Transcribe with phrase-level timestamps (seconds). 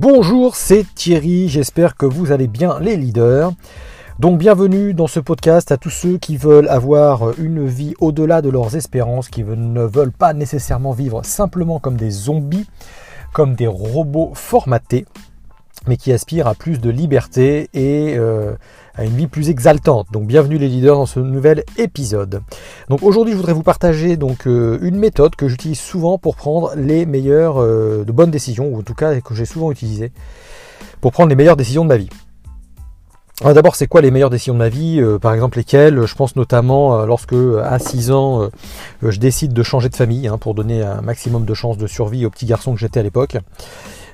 [0.00, 3.50] Bonjour, c'est Thierry, j'espère que vous allez bien les leaders.
[4.20, 8.48] Donc bienvenue dans ce podcast à tous ceux qui veulent avoir une vie au-delà de
[8.48, 12.68] leurs espérances, qui ne veulent pas nécessairement vivre simplement comme des zombies,
[13.32, 15.04] comme des robots formatés,
[15.88, 18.52] mais qui aspirent à plus de liberté et euh,
[18.94, 20.06] à une vie plus exaltante.
[20.12, 22.42] Donc bienvenue les leaders dans ce nouvel épisode.
[22.88, 26.72] Donc aujourd'hui je voudrais vous partager donc euh, une méthode que j'utilise souvent pour prendre
[26.76, 30.12] les meilleures euh, de bonnes décisions, ou en tout cas que j'ai souvent utilisé
[31.00, 32.10] pour prendre les meilleures décisions de ma vie.
[33.40, 35.00] D'abord, c'est quoi les meilleures décisions de ma vie?
[35.22, 36.04] Par exemple, lesquelles?
[36.06, 38.50] Je pense notamment lorsque, à 6 ans,
[39.00, 42.26] je décide de changer de famille hein, pour donner un maximum de chances de survie
[42.26, 43.36] au petit garçon que j'étais à l'époque.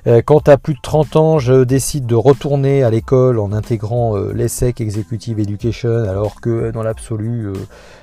[0.07, 4.15] Euh, quand à plus de 30 ans, je décide de retourner à l'école en intégrant
[4.15, 7.53] euh, l'ESSEC Executive Education, alors que dans l'absolu, euh,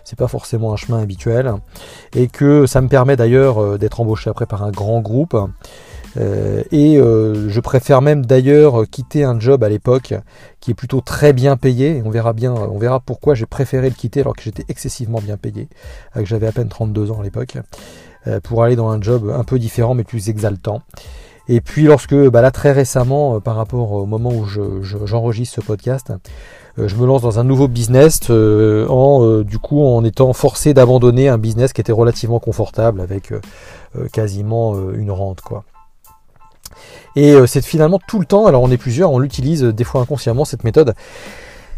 [0.02, 1.52] c'est pas forcément un chemin habituel,
[2.14, 5.36] et que ça me permet d'ailleurs d'être embauché après par un grand groupe.
[6.16, 10.14] et je préfère même d'ailleurs quitter un job à l'époque
[10.60, 12.02] qui est plutôt très bien payé.
[12.04, 15.36] on verra bien, on verra pourquoi j'ai préféré le quitter alors que j'étais excessivement bien
[15.36, 15.68] payé,
[16.14, 17.56] que j'avais à peine 32 ans à l'époque,
[18.42, 20.82] pour aller dans un job un peu différent mais plus exaltant.
[21.48, 25.60] Et puis lorsque, bah là très récemment, euh, par rapport au moment où j'enregistre ce
[25.60, 26.12] podcast,
[26.78, 30.72] euh, je me lance dans un nouveau business euh, en du coup en étant forcé
[30.72, 33.32] d'abandonner un business qui était relativement confortable avec
[34.12, 35.64] quasiment une rente quoi.
[37.14, 40.46] Et c'est finalement tout le temps, alors on est plusieurs, on l'utilise des fois inconsciemment
[40.46, 40.94] cette méthode.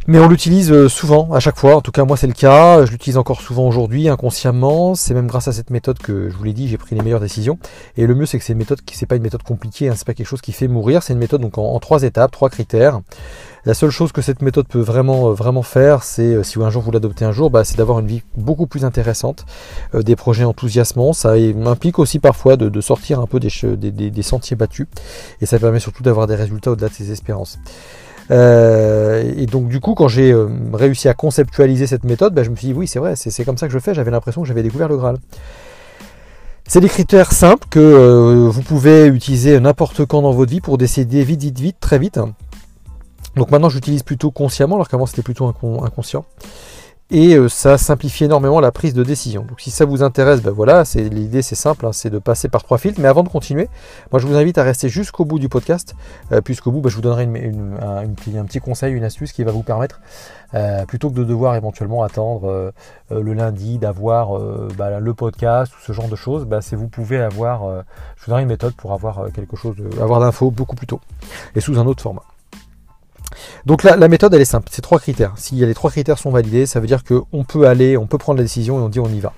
[0.07, 1.77] Mais on l'utilise euh, souvent, à chaque fois.
[1.77, 2.85] En tout cas, moi, c'est le cas.
[2.85, 4.95] Je l'utilise encore souvent aujourd'hui, inconsciemment.
[4.95, 7.21] C'est même grâce à cette méthode que je vous l'ai dit, j'ai pris les meilleures
[7.21, 7.59] décisions.
[7.97, 9.89] Et le mieux, c'est que c'est une méthode qui, c'est pas une méthode compliquée.
[9.89, 11.03] Hein, c'est pas quelque chose qui fait mourir.
[11.03, 13.01] C'est une méthode donc en, trois étapes, trois critères.
[13.65, 16.69] La seule chose que cette méthode peut vraiment, euh, vraiment faire, c'est euh, si un
[16.69, 19.47] jour vous l'adoptez un jour, bah, c'est d'avoir une vie beaucoup plus intéressante,
[19.95, 21.15] des projets enthousiasmants.
[21.15, 21.33] Ça
[21.65, 24.87] implique aussi parfois de, sortir un peu des, des, des, sentiers battus,
[25.41, 27.59] et ça permet surtout d'avoir des résultats au-delà de ses espérances.
[28.31, 32.51] Euh, et donc du coup, quand j'ai euh, réussi à conceptualiser cette méthode, bah, je
[32.51, 33.95] me suis dit oui, c'est vrai, c'est comme ça que je fais.
[33.95, 35.19] J'avais l'impression que j'avais découvert le Graal.
[36.67, 40.79] C'est des critères simples que euh, vous pouvez utiliser n'importe quand dans votre vie pour
[40.79, 42.19] décider vite, vite, vite, très vite.
[43.37, 45.53] Donc maintenant, j'utilise plutôt consciemment, alors qu'avant c'était plutôt
[45.83, 46.25] inconscient
[47.11, 49.43] et euh, ça simplifie énormément la prise de décision.
[49.43, 52.49] Donc si ça vous intéresse, ben voilà, c'est l'idée c'est simple, hein, c'est de passer
[52.49, 53.01] par trois filtres.
[53.01, 53.69] Mais avant de continuer,
[54.11, 55.95] moi je vous invite à rester jusqu'au bout du podcast,
[56.33, 58.09] euh, puisqu'au bout, ben, je vous donnerai un,
[58.45, 60.01] petit conseil, une astuce qui va vous permettre,
[60.55, 62.73] euh, plutôt que de devoir éventuellement attendre
[63.11, 64.39] le lundi, d'avoir
[64.77, 67.69] ben, le podcast ou ce genre de choses, ben, c'est vous pouvez avoir,
[68.17, 71.01] je vous donnerai une méthode pour avoir quelque chose, avoir d'infos beaucoup plus tôt
[71.55, 72.23] et sous un autre format.
[73.67, 75.33] Donc la, la, méthode elle est simple, c'est trois critères.
[75.37, 78.39] Si les trois critères sont validés, ça veut dire qu'on peut aller, on peut prendre
[78.39, 79.33] la décision et on dit on y va.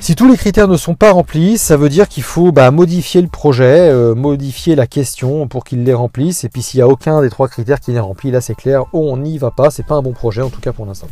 [0.00, 3.20] Si tous les critères ne sont pas remplis, ça veut dire qu'il faut bah, modifier
[3.20, 6.44] le projet, euh, modifier la question pour qu'il les remplisse.
[6.44, 8.84] Et puis s'il n'y a aucun des trois critères qui n'est rempli, là c'est clair,
[8.92, 11.08] on n'y va pas, c'est pas un bon projet en tout cas pour l'instant.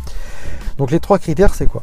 [0.79, 1.83] Donc les trois critères c'est quoi?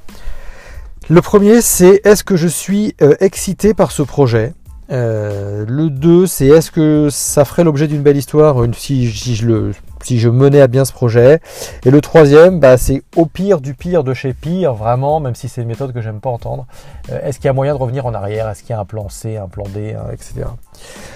[1.09, 4.53] Le premier c'est est-ce que je suis euh, excité par ce projet?
[4.91, 10.61] Euh, le 2, c'est est-ce que ça ferait l'objet d'une belle histoire si, je menais
[10.61, 11.39] à bien ce projet?
[11.85, 15.47] Et le troisième, bah, c'est au pire du pire de chez pire, vraiment, même si
[15.47, 16.65] c'est une méthode que j'aime pas entendre.
[17.11, 18.49] Euh, est-ce qu'il y a moyen de revenir en arrière?
[18.49, 20.45] Est-ce qu'il y a un plan C, un plan D, etc.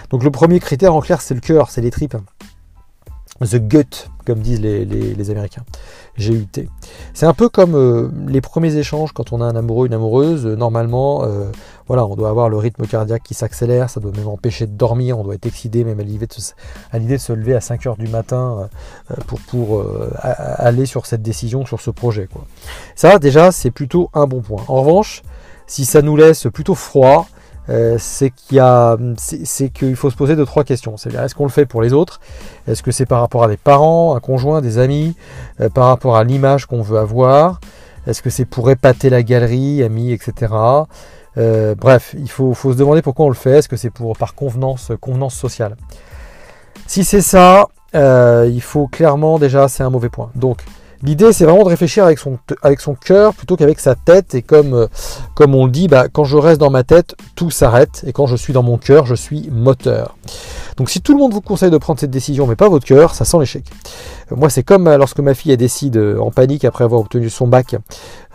[0.10, 2.18] Donc le premier critère en clair, c'est le cœur, c'est les tripes.
[3.46, 5.64] The gut, comme disent les, les, Américains.
[6.18, 6.68] GUT.
[7.14, 10.48] C'est un peu comme euh, les premiers échanges quand on a un amoureux, une amoureuse.
[10.48, 11.52] normalement, euh,
[11.88, 15.20] voilà, on doit avoir le rythme cardiaque qui s'accélère, ça doit même empêcher de dormir,
[15.20, 16.54] on doit être excité même à l'idée de, se,
[16.98, 18.68] de se lever à 5 heures du matin
[19.12, 19.86] euh, pour, pour
[20.24, 22.28] aller sur cette décision, sur ce projet.
[22.32, 22.46] Quoi.
[22.96, 24.64] Ça, déjà, c'est plutôt un bon point.
[24.68, 25.22] En revanche,
[25.68, 27.28] si ça nous laisse plutôt froid,
[27.70, 30.98] euh, c'est qu'il faut se poser deux trois questions.
[30.98, 32.20] C'est est-ce qu'on le fait pour les autres?
[32.68, 35.16] Est-ce que c'est par rapport à des parents, un conjoint, des amis,
[35.60, 37.60] euh, par rapport à l'image qu'on veut avoir?
[38.06, 40.54] Est-ce que c'est pour épater la galerie, amis, etc.
[41.38, 43.58] Euh, bref, il faut, faut, se demander pourquoi on le fait.
[43.58, 45.76] Est-ce que c'est pour par convenance, convenance sociale?
[46.86, 50.30] Si c'est ça, il faut clairement déjà, c'est un mauvais point.
[50.36, 50.64] Donc
[51.04, 54.34] L'idée, c'est vraiment de réfléchir avec son, avec cœur plutôt qu'avec sa tête.
[54.34, 54.88] Et comme, euh,
[55.40, 58.04] on le dit, bah, quand je reste dans ma tête, tout s'arrête.
[58.08, 60.18] Et quand je suis dans mon cœur, je suis moteur.
[60.78, 63.14] Donc si tout le monde vous conseille de prendre cette décision, mais pas votre cœur,
[63.14, 63.64] ça sent l'échec.
[64.32, 67.48] Euh, moi, c'est comme euh, lorsque ma fille décide en panique après avoir obtenu son
[67.48, 67.76] bac.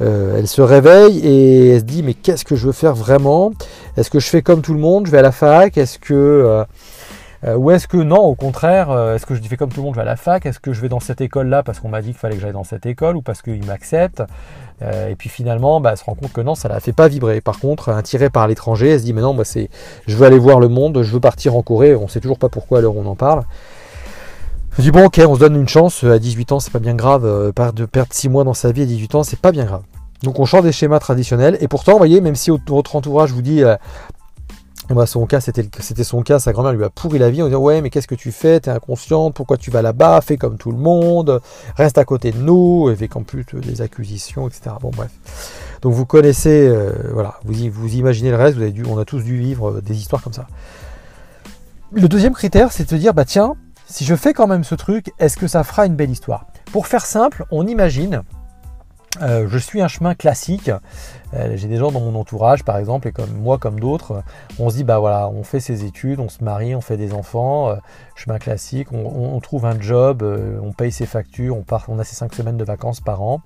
[0.01, 3.53] elle se réveille et elle se dit, mais qu'est-ce que je veux faire vraiment?
[3.97, 5.07] Est-ce que je fais comme tout le monde?
[5.07, 5.77] Je vais à la fac?
[5.77, 6.65] Est-ce que
[7.45, 9.97] ou est-ce que non, au contraire, est-ce que je fais comme tout le monde, je
[9.97, 12.11] vais à la fac Est-ce que je vais dans cette école-là parce qu'on m'a dit
[12.11, 14.23] qu'il fallait que j'aille dans cette école ou parce qu'ils m'acceptent?
[14.81, 17.41] Et puis finalement, bah, elle se rend compte que non, ça la fait pas vibrer.
[17.41, 19.71] Par contre, attirée par l'étranger, elle se dit mais non, moi c'est,
[20.07, 21.95] je veux aller voir le monde, je veux partir en Corée.
[21.97, 23.43] On sait toujours pas pourquoi où on en parle.
[24.77, 26.95] Je dis bon ok, on se donne une chance, à 18 ans c'est pas bien
[26.95, 27.25] grave,
[27.75, 29.83] de perdre 6 mois dans sa vie à 18 ans c'est pas bien grave.
[30.23, 31.59] Donc on change des schémas traditionnels.
[31.61, 33.77] Et pourtant, vous voyez, même si votre entourage vous dit, euh,
[34.95, 35.65] bah, son cas, c'était,
[36.05, 38.15] son cas, sa grand-mère lui a pourri la vie, on dit ouais, mais qu'est-ce que
[38.15, 38.61] tu fais?
[38.61, 40.21] T'es inconsciente, pourquoi tu vas là-bas?
[40.21, 41.41] Fais comme tout le monde,
[41.77, 44.77] reste à côté de nous, avec en plus des acquisitions, etc.
[44.81, 45.11] Bon, bref.
[45.83, 48.59] Donc vous connaissez, euh, voilà, vous, vous imaginez le reste,
[48.89, 50.47] on a tous dû vivre euh, des histoires comme ça.
[51.93, 53.55] Le deuxième critère, c'est de se dire, bah tiens,
[53.87, 56.47] si je fais quand même ce truc, est-ce que ça fera une belle histoire?
[56.73, 58.23] Pour faire simple, on imagine
[59.21, 60.71] euh, je suis un chemin classique.
[61.35, 64.23] Euh, j'ai des gens dans mon entourage, par exemple, et comme moi, comme d'autres,
[64.59, 67.13] on se dit bah voilà, on fait ses études, on se marie, on fait des
[67.13, 67.77] enfants, euh,
[68.15, 70.23] chemin classique, on, trouve un job,
[70.63, 73.41] on paye ses factures, on part, on a ses cinq semaines de vacances par an,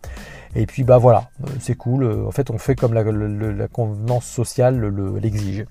[0.55, 1.31] et puis bah voilà,
[1.61, 2.25] c'est cool.
[2.27, 4.85] En fait, on fait comme la, convenance sociale
[5.21, 5.65] l'exige.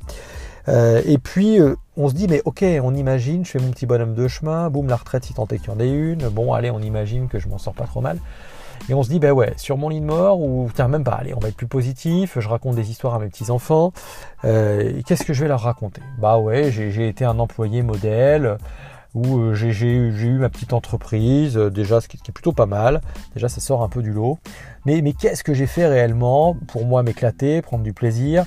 [0.68, 1.60] et puis
[1.98, 4.88] on se dit mais ok, on imagine, je fais mon petit bonhomme de chemin, boum
[4.88, 6.30] la retraite si tant est qu'il y en ait une.
[6.30, 8.20] Bon allez, on imagine que je m'en sors pas trop mal.
[8.89, 11.13] Et on se dit, ben ouais, sur mon lit de mort, ou tiens, même pas,
[11.13, 13.94] allez, on va être plus positif, je raconte des histoires à mes petits-enfants.
[14.44, 16.01] Euh, Qu'est-ce que je vais leur raconter?
[16.19, 18.57] Bah ouais, j'ai été un employé modèle,
[19.16, 23.01] où euh, j'ai eu ma petite entreprise, euh, déjà ce qui, est plutôt pas mal,
[23.33, 24.38] déjà ça sort un peu du lot.
[24.86, 28.45] Mais, mais qu'est-ce que j'ai fait réellement pour moi m'éclater, prendre du plaisir?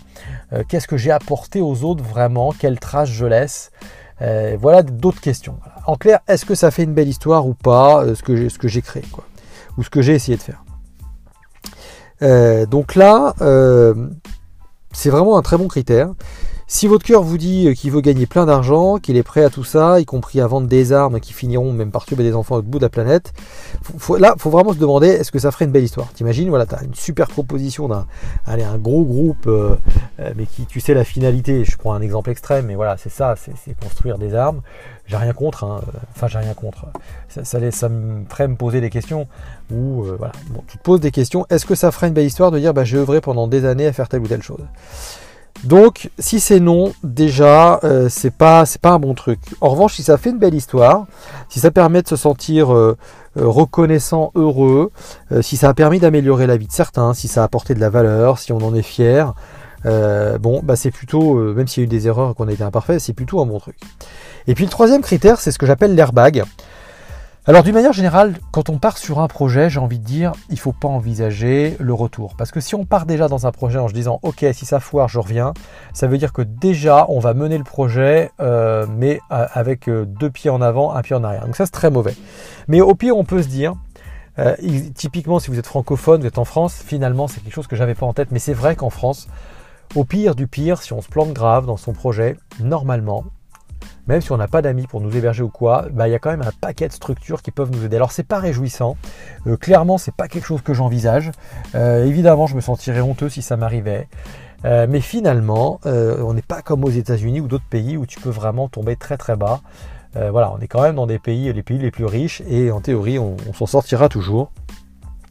[0.68, 2.52] Qu'est-ce que j'ai apporté aux autres vraiment?
[2.52, 3.72] Quelle trace je laisse?
[4.20, 5.58] Voilà d'autres questions.
[5.86, 9.02] En clair, est-ce que ça fait une belle histoire ou pas, ce que j'ai créé
[9.10, 9.24] quoi
[9.78, 10.64] ou ce que j'ai essayé de faire.
[12.20, 13.94] Euh, donc là, euh,
[14.92, 16.10] c'est vraiment un très bon critère.
[16.70, 19.64] Si votre cœur vous dit qu'il veut gagner plein d'argent, qu'il est prêt à tout
[19.64, 22.62] ça, y compris à vendre des armes qui finiront même par tuer des enfants au
[22.62, 23.32] bout de la planète,
[24.18, 26.08] là, il faut vraiment se demander est-ce que ça ferait une belle histoire?
[26.12, 28.06] T'imagines, voilà, tu as une super proposition d'un
[28.44, 29.76] allez, un gros groupe, euh,
[30.36, 33.34] mais qui, tu sais, la finalité, je prends un exemple extrême, mais voilà, c'est ça,
[33.36, 34.62] c'est construire des armes.
[35.08, 35.80] J'ai rien contre, hein,
[36.14, 36.86] enfin, j'ai rien contre.
[37.28, 39.26] Ça, ça, me ferait me poser des questions.
[39.72, 40.32] Ou euh, voilà,
[40.66, 41.46] tu te poses des questions.
[41.48, 43.86] Est-ce que ça ferait une belle histoire de dire bah, j'ai œuvré pendant des années
[43.86, 44.64] à faire telle ou telle chose?
[45.64, 49.40] Donc, si c'est non, déjà, euh, c'est pas pas un bon truc.
[49.62, 51.06] En revanche, si ça fait une belle histoire,
[51.48, 52.96] si ça permet de se sentir euh,
[53.34, 54.92] reconnaissant, heureux,
[55.40, 57.88] si ça a permis d'améliorer la vie de certains, si ça a apporté de la
[57.88, 59.32] valeur, si on en est fier,
[59.84, 62.98] bon, bah c'est plutôt, même s'il y a eu des erreurs qu'on a été imparfait,
[62.98, 63.76] c'est plutôt un bon truc.
[64.46, 66.44] Et puis le troisième critère, c'est ce que j'appelle l'airbag.
[67.48, 70.56] Alors d'une manière générale, quand on part sur un projet, j'ai envie de dire, il
[70.56, 72.34] ne faut pas envisager le retour.
[72.36, 74.80] Parce que si on part déjà dans un projet en se disant, ok, si ça
[74.80, 75.54] foire, je reviens,
[75.94, 80.04] ça veut dire que déjà, on va mener le projet, euh, mais euh, avec euh,
[80.04, 81.46] deux pieds en avant, un pied en arrière.
[81.46, 82.14] Donc ça, c'est très mauvais.
[82.66, 83.72] Mais au pire, on peut se dire,
[84.94, 87.94] typiquement, si vous êtes francophone, vous êtes en France, finalement, c'est quelque chose que j'avais
[87.94, 89.26] pas en tête, mais c'est vrai qu'en France,
[89.94, 93.24] au pire du pire, si on se plante grave dans son projet, normalement,
[94.06, 96.18] même si on n'a pas d'amis pour nous héberger ou quoi, bah, il y a
[96.18, 97.96] quand même un paquet de structures qui peuvent nous aider.
[97.96, 98.96] Alors c'est pas réjouissant,
[99.46, 101.30] euh, clairement c'est pas quelque chose que j'envisage.
[101.74, 104.08] Euh, évidemment je me sentirais honteux si ça m'arrivait.
[104.64, 108.30] Euh, mais finalement, on n'est pas comme aux États-Unis ou d'autres pays où tu peux
[108.30, 109.60] vraiment tomber très très bas.
[110.14, 112.80] voilà, on est quand même dans des pays, les pays les plus riches, et en
[112.80, 114.50] théorie, on s'en sortira toujours.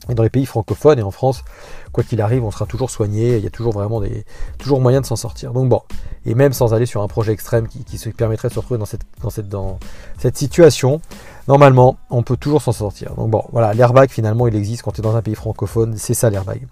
[0.10, 1.44] Et dans les pays francophones et en France,
[1.92, 3.38] quoi qu'il arrive, on sera toujours soigné.
[3.38, 4.26] Il y a toujours vraiment des,
[4.58, 5.54] toujours moyen de s'en sortir.
[5.54, 5.82] Donc bon,
[6.26, 9.02] et même sans aller sur un projet extrême qui, permettrait de se retrouver dans cette,
[9.22, 9.80] dans cette, dans
[10.18, 11.02] cette situation,
[11.48, 13.16] normalement, on peut toujours s'en sortir.
[13.16, 15.96] Donc bon, voilà, l'airbag finalement, il existe quand tu es dans un pays francophone.
[15.98, 16.68] C'est ça l'airbag.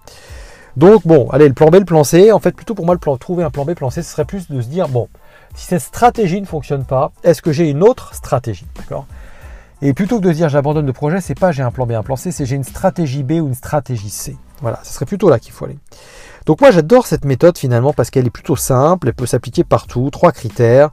[0.76, 2.32] Donc bon, allez, le plan B, le plan C.
[2.32, 4.26] En fait, plutôt pour moi, le plan, trouver un plan B, plan C, ce serait
[4.26, 5.08] plus de se dire bon,
[5.54, 9.06] si cette stratégie ne fonctionne pas, est-ce que j'ai une autre stratégie, d'accord?
[9.82, 12.02] Et plutôt que de dire j'abandonne le projet, c'est pas j'ai un plan B, un
[12.02, 14.36] plan C, c'est j'ai une stratégie B ou une stratégie C.
[14.62, 15.78] Voilà, ce serait plutôt là qu'il faut aller.
[16.46, 20.08] Donc moi j'adore cette méthode finalement parce qu'elle est plutôt simple, elle peut s'appliquer partout.
[20.10, 20.90] Trois critères.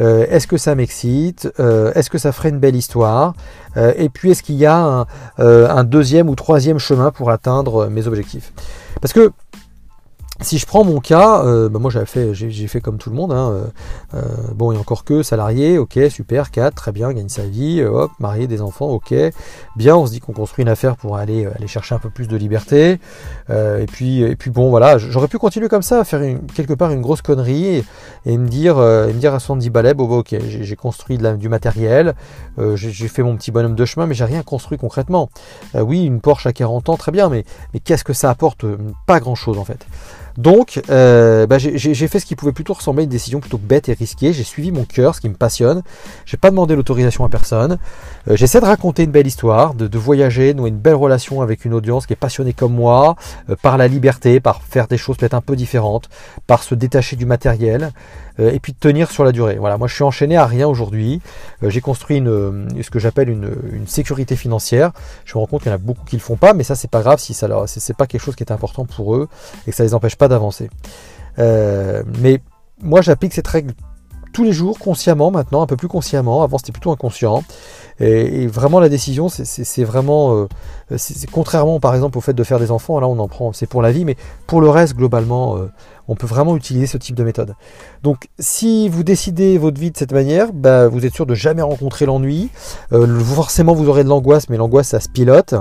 [0.00, 1.48] Euh, est-ce que ça m'excite?
[1.60, 3.34] Euh, Est-ce que ça ferait une belle histoire?
[3.76, 5.06] Euh, Et puis est-ce qu'il y a un,
[5.38, 8.52] un, deuxième ou troisième chemin pour atteindre mes objectifs?
[9.00, 9.32] Parce que
[10.42, 13.32] si je prends mon cas, euh, bah, moi fait, j'ai fait comme tout le monde.
[13.32, 13.64] Hein, euh,
[14.14, 14.22] euh,
[14.54, 18.46] bon, et encore que salarié, ok, super, 4, très bien, gagne sa vie, hop, marié,
[18.46, 19.14] des enfants, ok,
[19.76, 19.96] bien.
[19.96, 22.36] On se dit qu'on construit une affaire pour aller aller chercher un peu plus de
[22.36, 22.98] liberté.
[23.48, 26.20] et puis et puis bon, voilà, j'aurais pu continuer comme ça, faire
[26.54, 27.84] quelque part une grosse connerie
[28.26, 32.14] et, me dire me dire à 70 balais, bon, bah, ok, j'ai construit du matériel,
[32.74, 35.30] j'ai fait mon petit bonhomme de chemin, mais j'ai rien construit concrètement.
[35.74, 38.64] oui, une Porsche à 40 ans, très bien, mais mais qu'est-ce que ça apporte?
[39.06, 39.86] Pas grand chose en fait.
[40.36, 43.88] Donc, euh, bah, j'ai fait ce qui pouvait plutôt ressembler à une décision plutôt bête
[43.88, 44.32] et risquée.
[44.32, 45.82] J'ai suivi mon cœur, ce qui me passionne.
[46.24, 47.78] J'ai pas demandé l'autorisation à personne.
[48.28, 51.64] Euh, j'essaie de raconter une belle histoire, de, voyager, de nouer une belle relation avec
[51.64, 53.16] une audience qui est passionnée comme moi,
[53.48, 56.08] euh, par la liberté, par faire des choses peut-être un peu différentes,
[56.46, 57.92] par se détacher du matériel,
[58.38, 59.56] et puis de tenir sur la durée.
[59.56, 61.20] Voilà, moi je suis enchaîné à rien aujourd'hui.
[61.62, 64.92] j'ai construit une, ce que j'appelle une, sécurité financière.
[65.24, 66.74] Je me rends compte qu'il y en a beaucoup qui le font pas, mais ça
[66.74, 69.28] c'est pas grave si ça c'est pas quelque chose qui est important pour eux
[69.66, 70.68] et que ça les empêche pas d'avancer.
[71.38, 72.40] Euh, mais
[72.82, 73.72] moi, j'applique cette règle
[74.36, 76.42] tous les jours, consciemment maintenant, un peu plus consciemment.
[76.42, 77.42] Avant, c'était plutôt inconscient.
[78.00, 80.46] Et, vraiment, la décision, c'est vraiment,
[80.90, 80.96] euh,
[81.32, 83.80] contrairement par exemple au fait de faire des enfants, là on en prend, c'est pour
[83.80, 84.16] la vie, mais
[84.46, 85.72] pour le reste, globalement, euh,
[86.06, 87.54] on peut vraiment utiliser ce type de méthode.
[88.02, 91.62] Donc, si vous décidez votre vie de cette manière, bah, vous êtes sûr de jamais
[91.62, 92.50] rencontrer l'ennui.
[92.92, 95.54] Euh, forcément, vous aurez de l'angoisse, mais l'angoisse, ça se pilote.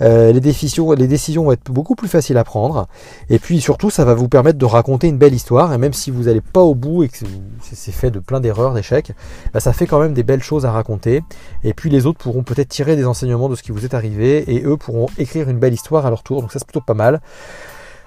[0.00, 2.86] Les, décisions, les décisions vont être beaucoup plus faciles à prendre.
[3.30, 5.72] Et puis surtout, ça va vous permettre de raconter une belle histoire.
[5.72, 7.16] Et même si vous n'allez pas au bout et que
[7.60, 9.12] c'est fait de plein d'erreurs, d'échecs,
[9.52, 11.22] bah, ça fait quand même des belles choses à raconter.
[11.64, 14.44] Et puis les autres pourront peut-être tirer des enseignements de ce qui vous est arrivé
[14.52, 16.42] et eux pourront écrire une belle histoire à leur tour.
[16.42, 17.20] Donc ça c'est plutôt pas mal.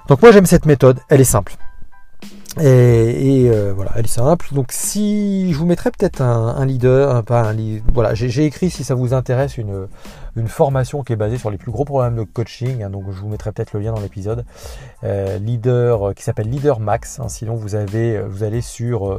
[0.07, 1.55] Donc moi j'aime cette méthode, elle est simple.
[2.57, 4.47] Et, euh, voilà, elle est simple.
[4.53, 7.55] Donc si je vous mettrais peut-être un, leader, pas un
[7.93, 9.87] voilà, j'ai écrit si ça vous intéresse une,
[10.47, 12.83] formation qui est basée sur les plus gros problèmes de coaching.
[12.83, 14.45] Hein, donc je vous mettrai peut-être le lien dans l'épisode.
[15.03, 17.19] Euh, leader euh, qui s'appelle Leader Max.
[17.19, 19.17] Hein, sinon vous avez, vous allez sur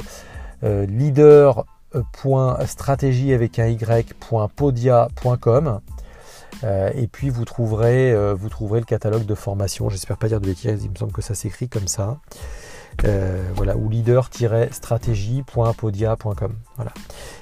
[0.63, 1.65] leader
[2.65, 4.21] stratégie avec un y.podia.com
[6.63, 9.89] euh, et puis vous trouverez, euh, vous trouverez le catalogue de formation.
[9.89, 12.19] J'espère pas dire de bêtises, il me semble que ça s'écrit comme ça.
[13.05, 16.53] Euh, voilà, ou leader-stratégie.podia.com.
[16.75, 16.91] Voilà.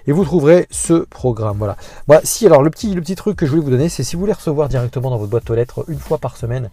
[0.07, 1.57] Et vous trouverez ce programme.
[1.57, 1.75] Voilà.
[2.07, 4.15] Bah, si, alors le petit, le petit truc que je voulais vous donner, c'est si
[4.15, 6.69] vous voulez recevoir directement dans votre boîte aux lettres une fois par semaine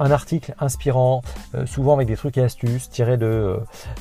[0.00, 1.22] un article inspirant,
[1.64, 3.60] souvent avec des trucs et astuces tirés de,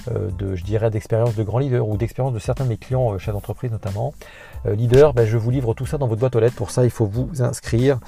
[0.09, 3.33] de je dirais, d'expériences de grands leaders ou d'expériences de certains de mes clients chefs
[3.33, 4.15] d'entreprise notamment.
[4.65, 6.55] Euh, leader, ben, je vous livre tout ça dans votre boîte aux lettres.
[6.55, 7.99] Pour ça, il faut vous inscrire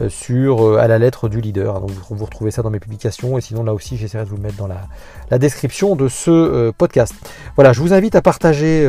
[0.00, 1.80] euh, sur, euh, à la lettre du leader.
[1.80, 3.38] Donc, vous retrouvez ça dans mes publications.
[3.38, 5.55] Et sinon, là aussi, j'essaierai de vous le mettre dans la, description
[5.96, 7.14] de ce podcast.
[7.54, 8.88] Voilà, je vous invite à partager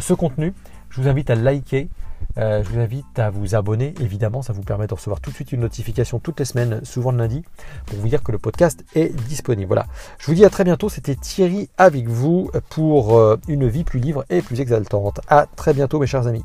[0.00, 0.52] ce contenu.
[0.90, 1.88] Je vous invite à liker.
[2.36, 5.52] je vous invite à vous abonner, évidemment, ça vous permet de recevoir tout de suite
[5.52, 7.42] une notification toutes les semaines, souvent le lundi,
[7.86, 9.68] pour vous dire que le podcast est disponible.
[9.68, 9.86] Voilà,
[10.18, 14.24] je vous dis à très bientôt, c'était Thierry avec vous pour une vie plus libre
[14.30, 15.20] et plus exaltante.
[15.28, 16.44] À très bientôt mes chers amis.